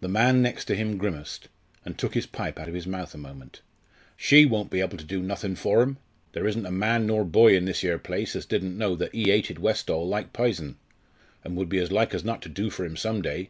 [0.00, 1.48] The man next him grimaced,
[1.82, 3.62] and took his pipe out of his mouth a moment.
[4.14, 5.96] "She won't be able to do nothin' for 'im!
[6.32, 9.30] There isn't a man nor boy in this 'ere place as didn't know as ee
[9.30, 10.76] hated Westall like pison,
[11.42, 13.48] and would be as like as not to do for 'im some day.